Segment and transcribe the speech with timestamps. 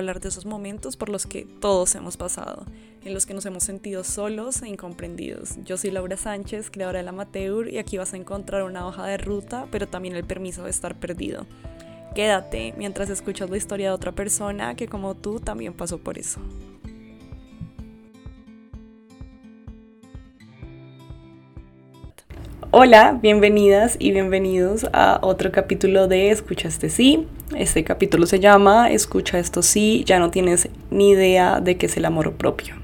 [0.00, 2.66] hablar de esos momentos por los que todos hemos pasado,
[3.04, 5.56] en los que nos hemos sentido solos e incomprendidos.
[5.64, 9.06] Yo soy Laura Sánchez, creadora de la Amateur, y aquí vas a encontrar una hoja
[9.06, 11.46] de ruta, pero también el permiso de estar perdido.
[12.14, 16.40] Quédate mientras escuchas la historia de otra persona que como tú también pasó por eso.
[22.72, 27.26] Hola, bienvenidas y bienvenidos a otro capítulo de Escucha este sí.
[27.56, 31.96] Este capítulo se llama Escucha esto sí, ya no tienes ni idea de qué es
[31.96, 32.76] el amor propio.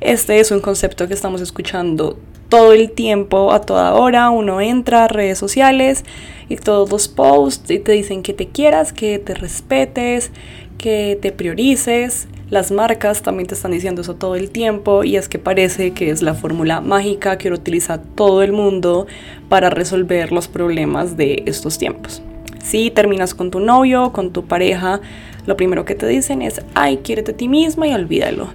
[0.00, 4.30] Este es un concepto que estamos escuchando todo el tiempo, a toda hora.
[4.30, 6.04] Uno entra a redes sociales
[6.48, 10.32] y todos los posts y te dicen que te quieras, que te respetes,
[10.76, 15.28] que te priorices, las marcas también te están diciendo eso todo el tiempo y es
[15.28, 19.06] que parece que es la fórmula mágica que utiliza todo el mundo
[19.48, 22.22] para resolver los problemas de estos tiempos.
[22.62, 25.00] Si terminas con tu novio, con tu pareja,
[25.46, 28.48] lo primero que te dicen es, ay, quiérete a ti misma y olvídalo.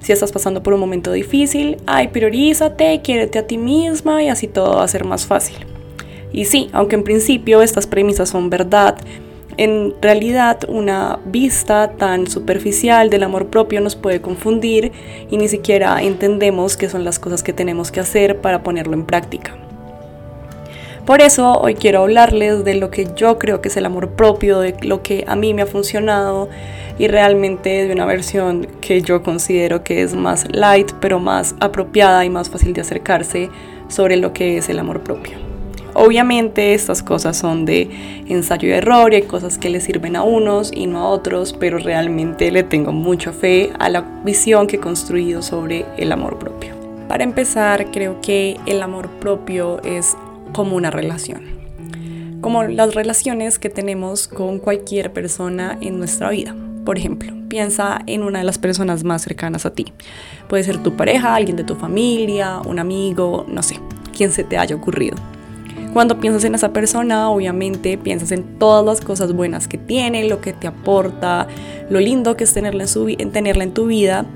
[0.00, 4.46] Si estás pasando por un momento difícil, ay, priorízate, quiérete a ti misma y así
[4.46, 5.56] todo va a ser más fácil.
[6.32, 8.98] Y sí, aunque en principio estas premisas son verdad,
[9.56, 14.92] en realidad, una vista tan superficial del amor propio nos puede confundir
[15.30, 19.06] y ni siquiera entendemos qué son las cosas que tenemos que hacer para ponerlo en
[19.06, 19.56] práctica.
[21.06, 24.58] Por eso hoy quiero hablarles de lo que yo creo que es el amor propio,
[24.58, 26.48] de lo que a mí me ha funcionado
[26.98, 32.24] y realmente de una versión que yo considero que es más light, pero más apropiada
[32.24, 33.50] y más fácil de acercarse
[33.88, 35.45] sobre lo que es el amor propio.
[35.98, 37.88] Obviamente estas cosas son de
[38.28, 41.54] ensayo y error y hay cosas que le sirven a unos y no a otros,
[41.58, 46.38] pero realmente le tengo mucha fe a la visión que he construido sobre el amor
[46.38, 46.74] propio.
[47.08, 50.18] Para empezar, creo que el amor propio es
[50.52, 51.44] como una relación,
[52.42, 56.54] como las relaciones que tenemos con cualquier persona en nuestra vida.
[56.84, 59.94] Por ejemplo, piensa en una de las personas más cercanas a ti.
[60.46, 63.80] Puede ser tu pareja, alguien de tu familia, un amigo, no sé,
[64.14, 65.16] quien se te haya ocurrido.
[65.92, 70.40] Cuando piensas en esa persona, obviamente piensas en todas las cosas buenas que tiene, lo
[70.40, 71.48] que te aporta,
[71.88, 74.26] lo lindo que es tenerla en, en tenerla en tu vida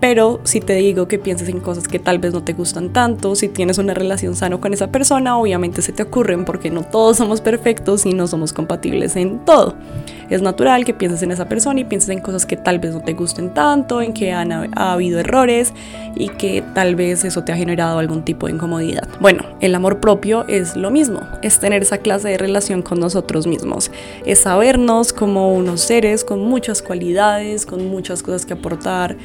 [0.00, 3.34] pero si te digo que pienses en cosas que tal vez no te gustan tanto,
[3.34, 7.16] si tienes una relación sana con esa persona, obviamente se te ocurren porque no todos
[7.16, 9.74] somos perfectos y no somos compatibles en todo.
[10.30, 13.00] Es natural que pienses en esa persona y pienses en cosas que tal vez no
[13.00, 15.72] te gusten tanto, en que han, ha habido errores
[16.14, 19.08] y que tal vez eso te ha generado algún tipo de incomodidad.
[19.20, 23.46] Bueno, el amor propio es lo mismo, es tener esa clase de relación con nosotros
[23.46, 23.90] mismos,
[24.26, 29.16] es sabernos como unos seres con muchas cualidades, con muchas cosas que aportar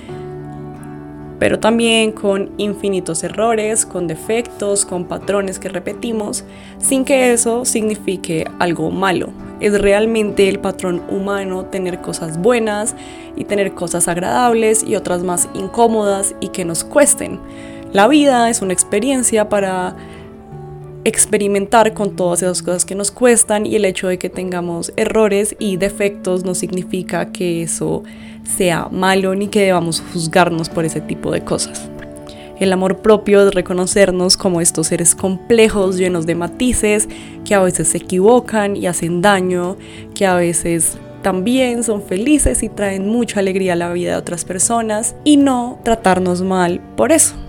[1.43, 6.45] pero también con infinitos errores, con defectos, con patrones que repetimos,
[6.79, 9.27] sin que eso signifique algo malo.
[9.59, 12.95] Es realmente el patrón humano tener cosas buenas
[13.35, 17.41] y tener cosas agradables y otras más incómodas y que nos cuesten.
[17.91, 19.97] La vida es una experiencia para
[21.05, 25.55] experimentar con todas esas cosas que nos cuestan y el hecho de que tengamos errores
[25.59, 28.03] y defectos no significa que eso
[28.43, 31.89] sea malo ni que debamos juzgarnos por ese tipo de cosas.
[32.59, 37.09] El amor propio es reconocernos como estos seres complejos, llenos de matices,
[37.43, 39.75] que a veces se equivocan y hacen daño,
[40.13, 44.45] que a veces también son felices y traen mucha alegría a la vida de otras
[44.45, 47.42] personas y no tratarnos mal por eso.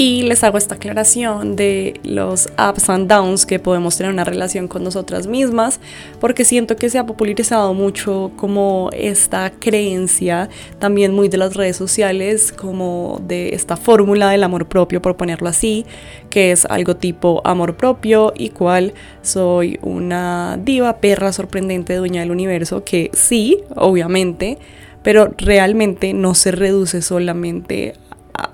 [0.00, 4.66] Y les hago esta aclaración de los ups and downs que podemos tener una relación
[4.66, 5.78] con nosotras mismas,
[6.20, 11.76] porque siento que se ha popularizado mucho como esta creencia, también muy de las redes
[11.76, 15.84] sociales, como de esta fórmula del amor propio, por ponerlo así,
[16.30, 22.84] que es algo tipo amor propio, igual soy una diva, perra sorprendente, dueña del universo,
[22.84, 24.56] que sí, obviamente,
[25.02, 27.92] pero realmente no se reduce solamente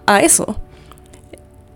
[0.07, 0.57] a eso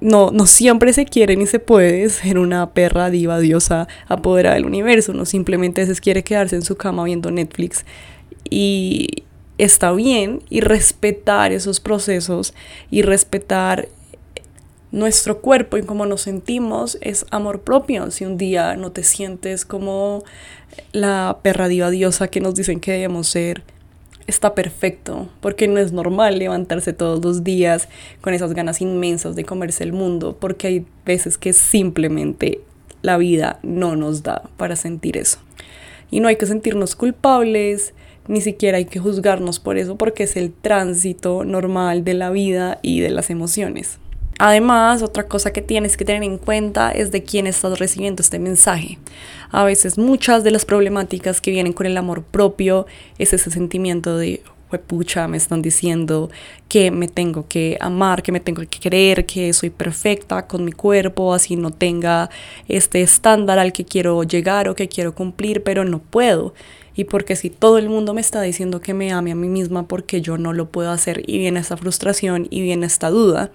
[0.00, 4.66] no, no siempre se quiere ni se puede ser una perra diva diosa apoderada del
[4.66, 7.84] universo, no simplemente se quiere quedarse en su cama viendo Netflix
[8.48, 9.24] y
[9.58, 12.54] está bien y respetar esos procesos
[12.90, 13.88] y respetar
[14.92, 18.10] nuestro cuerpo y cómo nos sentimos es amor propio.
[18.10, 20.24] Si un día no te sientes como
[20.92, 23.62] la perra diva diosa que nos dicen que debemos ser,
[24.30, 27.88] está perfecto, porque no es normal levantarse todos los días
[28.20, 32.60] con esas ganas inmensas de comerse el mundo, porque hay veces que simplemente
[33.02, 35.38] la vida no nos da para sentir eso.
[36.10, 37.94] Y no hay que sentirnos culpables,
[38.26, 42.78] ni siquiera hay que juzgarnos por eso, porque es el tránsito normal de la vida
[42.82, 43.98] y de las emociones.
[44.42, 48.38] Además, otra cosa que tienes que tener en cuenta es de quién estás recibiendo este
[48.38, 48.98] mensaje.
[49.50, 52.86] A veces muchas de las problemáticas que vienen con el amor propio
[53.18, 54.42] es ese sentimiento de,
[54.86, 56.30] pucha, me están diciendo
[56.68, 60.72] que me tengo que amar, que me tengo que querer, que soy perfecta con mi
[60.72, 62.30] cuerpo, así no tenga
[62.66, 66.54] este estándar al que quiero llegar o que quiero cumplir, pero no puedo.
[66.96, 69.86] Y porque si todo el mundo me está diciendo que me ame a mí misma
[69.86, 73.52] porque yo no lo puedo hacer y viene esta frustración y viene esta duda.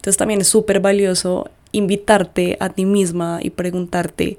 [0.00, 4.38] Entonces también es súper valioso invitarte a ti misma y preguntarte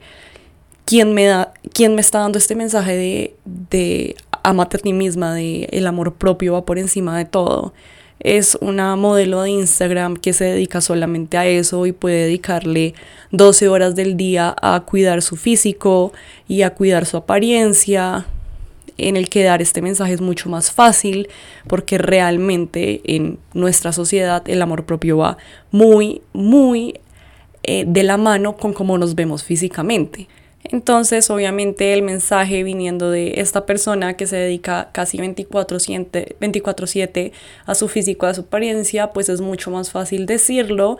[0.85, 5.35] quién me, da, quién me está dando este mensaje de, de amate a ti misma,
[5.35, 7.75] de el amor propio va por encima de todo.
[8.19, 12.95] Es una modelo de Instagram que se dedica solamente a eso y puede dedicarle
[13.29, 16.11] 12 horas del día a cuidar su físico
[16.47, 18.25] y a cuidar su apariencia,
[19.07, 21.29] en el que dar este mensaje es mucho más fácil
[21.67, 25.37] porque realmente en nuestra sociedad el amor propio va
[25.71, 26.99] muy, muy
[27.63, 30.27] eh, de la mano con cómo nos vemos físicamente.
[30.63, 37.31] Entonces, obviamente, el mensaje viniendo de esta persona que se dedica casi 24/7
[37.65, 40.97] a su físico, a su apariencia, pues es mucho más fácil decirlo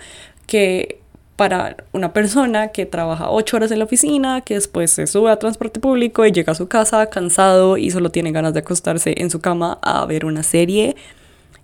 [0.48, 1.01] que
[1.42, 5.40] para una persona que trabaja 8 horas en la oficina, que después se sube a
[5.40, 9.32] transporte público y llega a su casa cansado y solo tiene ganas de acostarse en
[9.32, 10.96] su cama a ver una serie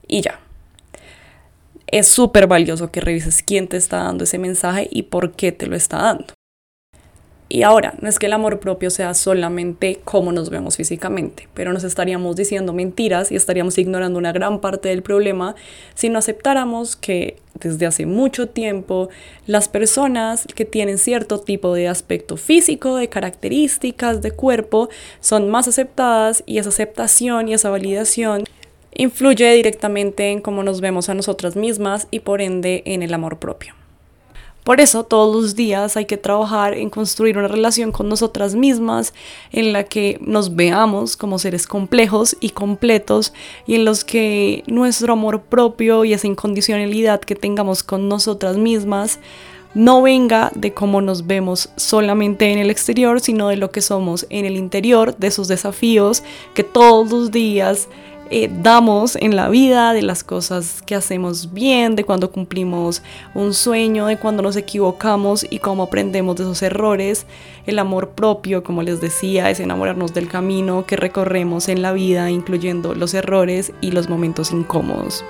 [0.07, 0.39] y ya.
[1.85, 5.67] Es súper valioso que revises quién te está dando ese mensaje y por qué te
[5.67, 6.33] lo está dando.
[7.49, 11.71] Y ahora, no es que el amor propio sea solamente cómo nos vemos físicamente, pero
[11.71, 15.55] nos estaríamos diciendo mentiras y estaríamos ignorando una gran parte del problema
[15.95, 19.07] si no aceptáramos que desde hace mucho tiempo
[19.45, 24.89] las personas que tienen cierto tipo de aspecto físico, de características de cuerpo,
[25.21, 28.43] son más aceptadas y esa aceptación y esa validación
[28.93, 33.39] influye directamente en cómo nos vemos a nosotras mismas y por ende en el amor
[33.39, 33.76] propio.
[34.67, 39.13] Por eso todos los días hay que trabajar en construir una relación con nosotras mismas
[39.53, 43.31] en la que nos veamos como seres complejos y completos
[43.65, 49.21] y en los que nuestro amor propio y esa incondicionalidad que tengamos con nosotras mismas
[49.73, 54.25] no venga de cómo nos vemos solamente en el exterior, sino de lo que somos
[54.29, 56.23] en el interior, de esos desafíos
[56.53, 57.87] que todos los días
[58.31, 63.01] eh, damos en la vida, de las cosas que hacemos bien, de cuando cumplimos
[63.33, 67.25] un sueño, de cuando nos equivocamos y cómo aprendemos de esos errores.
[67.65, 72.29] El amor propio, como les decía, es enamorarnos del camino que recorremos en la vida,
[72.29, 75.23] incluyendo los errores y los momentos incómodos.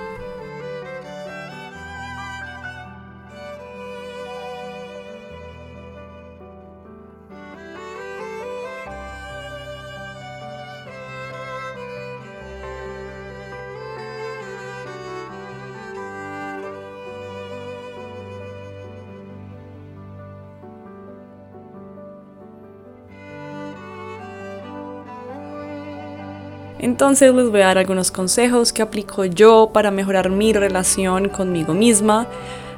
[26.78, 31.74] Entonces les voy a dar algunos consejos que aplico yo para mejorar mi relación conmigo
[31.74, 32.26] misma.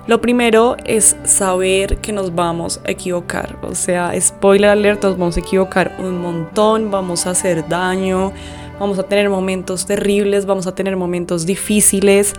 [0.07, 3.59] Lo primero es saber que nos vamos a equivocar.
[3.63, 8.33] O sea, spoiler alert, nos vamos a equivocar un montón, vamos a hacer daño,
[8.79, 12.33] vamos a tener momentos terribles, vamos a tener momentos difíciles.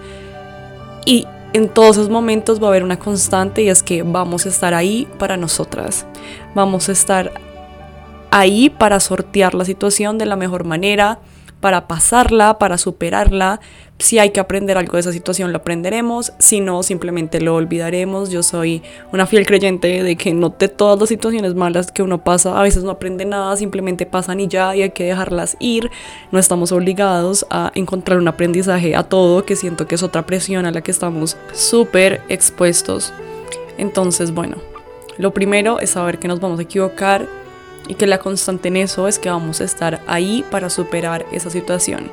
[1.05, 4.49] Y en todos esos momentos va a haber una constante y es que vamos a
[4.49, 6.07] estar ahí para nosotras.
[6.55, 7.31] Vamos a estar
[8.31, 11.19] ahí para sortear la situación de la mejor manera
[11.61, 13.61] para pasarla, para superarla.
[13.99, 16.33] Si hay que aprender algo de esa situación, lo aprenderemos.
[16.39, 18.31] Si no, simplemente lo olvidaremos.
[18.31, 18.81] Yo soy
[19.13, 22.63] una fiel creyente de que no de todas las situaciones malas que uno pasa, a
[22.63, 25.91] veces no aprende nada, simplemente pasan y ya, y hay que dejarlas ir.
[26.31, 30.65] No estamos obligados a encontrar un aprendizaje a todo, que siento que es otra presión
[30.65, 33.13] a la que estamos súper expuestos.
[33.77, 34.57] Entonces, bueno,
[35.19, 37.27] lo primero es saber que nos vamos a equivocar,
[37.91, 41.49] y que la constante en eso es que vamos a estar ahí para superar esa
[41.49, 42.09] situación.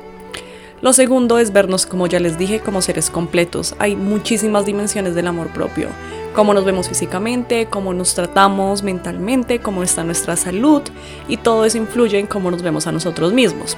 [0.81, 3.75] Lo segundo es vernos, como ya les dije, como seres completos.
[3.79, 5.87] Hay muchísimas dimensiones del amor propio.
[6.35, 10.81] Cómo nos vemos físicamente, cómo nos tratamos mentalmente, cómo está nuestra salud
[11.29, 13.77] y todo eso influye en cómo nos vemos a nosotros mismos.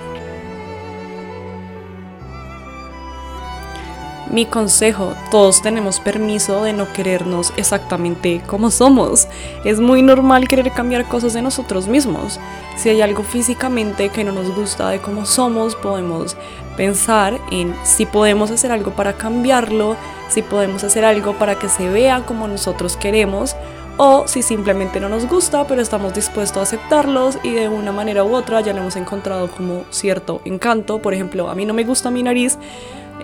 [4.31, 9.27] Mi consejo, todos tenemos permiso de no querernos exactamente como somos.
[9.65, 12.39] Es muy normal querer cambiar cosas de nosotros mismos.
[12.77, 16.37] Si hay algo físicamente que no nos gusta de cómo somos, podemos
[16.77, 19.97] pensar en si podemos hacer algo para cambiarlo,
[20.29, 23.57] si podemos hacer algo para que se vea como nosotros queremos
[23.97, 28.23] o si simplemente no nos gusta pero estamos dispuestos a aceptarlos y de una manera
[28.23, 31.01] u otra ya le hemos encontrado como cierto encanto.
[31.01, 32.57] Por ejemplo, a mí no me gusta mi nariz.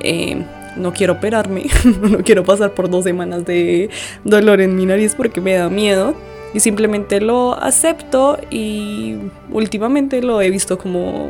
[0.01, 0.45] Eh,
[0.77, 1.65] no quiero operarme,
[2.01, 3.89] no quiero pasar por dos semanas de
[4.23, 6.15] dolor en mi nariz porque me da miedo
[6.53, 9.17] y simplemente lo acepto y
[9.51, 11.29] últimamente lo he visto como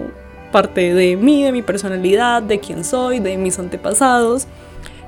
[0.52, 4.48] parte de mí, de mi personalidad, de quién soy, de mis antepasados.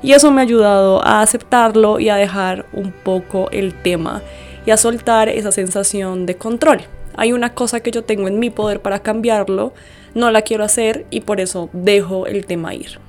[0.02, 4.22] Y eso me ha ayudado a aceptarlo y a dejar un poco el tema
[4.66, 6.82] y a soltar esa sensación de control.
[7.16, 9.74] Hay una cosa que yo tengo en mi poder para cambiarlo,
[10.16, 13.00] no la quiero hacer y por eso dejo el tema ir.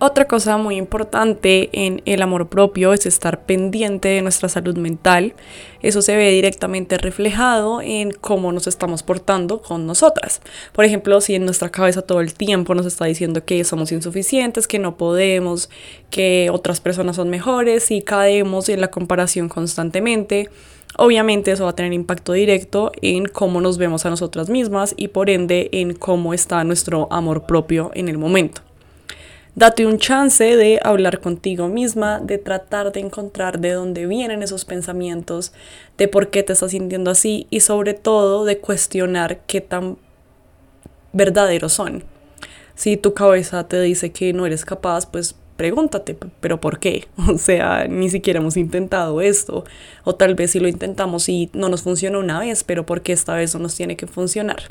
[0.00, 5.34] Otra cosa muy importante en el amor propio es estar pendiente de nuestra salud mental.
[5.82, 10.40] Eso se ve directamente reflejado en cómo nos estamos portando con nosotras.
[10.72, 14.66] Por ejemplo, si en nuestra cabeza todo el tiempo nos está diciendo que somos insuficientes,
[14.66, 15.70] que no podemos,
[16.10, 20.50] que otras personas son mejores y caemos en la comparación constantemente,
[20.96, 25.08] Obviamente eso va a tener impacto directo en cómo nos vemos a nosotras mismas y
[25.08, 28.63] por ende en cómo está nuestro amor propio en el momento.
[29.56, 34.64] Date un chance de hablar contigo misma, de tratar de encontrar de dónde vienen esos
[34.64, 35.52] pensamientos,
[35.96, 39.96] de por qué te estás sintiendo así y sobre todo de cuestionar qué tan
[41.12, 42.02] verdaderos son.
[42.74, 47.06] Si tu cabeza te dice que no eres capaz, pues pregúntate, pero ¿por qué?
[47.28, 49.64] O sea, ni siquiera hemos intentado esto.
[50.02, 53.12] O tal vez si lo intentamos y no nos funciona una vez, pero ¿por qué
[53.12, 54.64] esta vez no nos tiene que funcionar?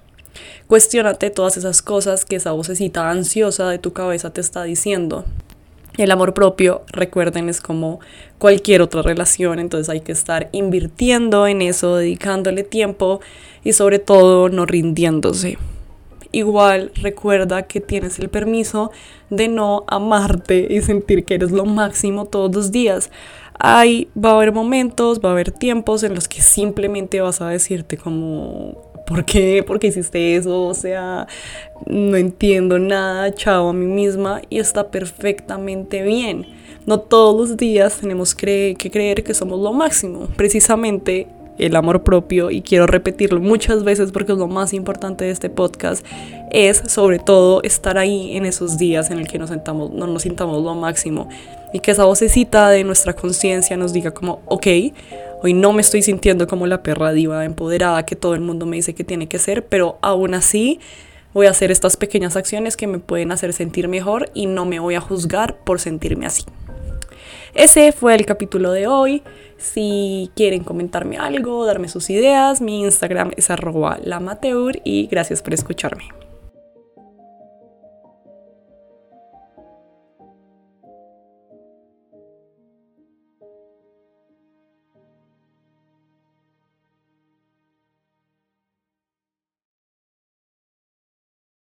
[0.68, 5.26] Cuestiónate todas esas cosas que esa vocecita ansiosa de tu cabeza te está diciendo.
[5.98, 8.00] El amor propio, recuerden, es como
[8.40, 13.22] cualquier otra relación, entonces hay que estar invirtiendo en eso, dedicándole tiempo
[13.64, 15.60] y sobre todo no rindiéndose.
[16.32, 18.90] Igual recuerda que tienes el permiso
[19.30, 23.12] de no amarte y sentir que eres lo máximo todos los días.
[23.60, 27.50] Hay, va a haber momentos, va a haber tiempos en los que simplemente vas a
[27.50, 29.64] decirte como ¿por qué?
[29.66, 30.64] ¿Por qué hiciste eso?
[30.64, 31.28] O sea,
[31.86, 36.46] no entiendo nada, chao a mí misma y está perfectamente bien.
[36.86, 40.28] No todos los días tenemos que creer que somos lo máximo.
[40.36, 45.32] Precisamente el amor propio, y quiero repetirlo muchas veces porque es lo más importante de
[45.32, 46.06] este podcast,
[46.52, 50.24] es sobre todo estar ahí en esos días en el que nos sentamos, no nos
[50.24, 51.30] sintamos lo máximo
[51.74, 54.68] y que esa vocecita de nuestra conciencia nos diga como, ok,
[55.46, 58.78] Hoy no me estoy sintiendo como la perra diva empoderada que todo el mundo me
[58.78, 60.80] dice que tiene que ser, pero aún así
[61.34, 64.80] voy a hacer estas pequeñas acciones que me pueden hacer sentir mejor y no me
[64.80, 66.46] voy a juzgar por sentirme así.
[67.56, 69.22] Ese fue el capítulo de hoy.
[69.58, 75.54] Si quieren comentarme algo, darme sus ideas, mi Instagram es arroba lamateur y gracias por
[75.54, 76.23] escucharme.